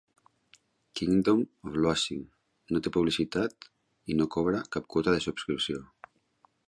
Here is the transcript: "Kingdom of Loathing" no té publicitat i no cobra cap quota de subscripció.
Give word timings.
"Kingdom 0.99 1.43
of 1.71 1.75
Loathing" 1.83 2.23
no 2.77 2.81
té 2.87 2.93
publicitat 2.95 3.69
i 4.15 4.17
no 4.23 4.29
cobra 4.37 4.67
cap 4.77 4.89
quota 4.95 5.15
de 5.17 5.21
subscripció. 5.27 5.85